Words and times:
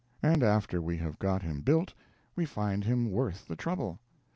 And 0.23 0.41
after 0.41 0.81
we 0.81 0.97
have 0.97 1.19
got 1.19 1.43
him 1.43 1.61
built, 1.61 1.93
we 2.35 2.43
find 2.43 2.83
him 2.85 3.11
worth 3.11 3.47
the 3.47 3.55
trouble. 3.55 3.99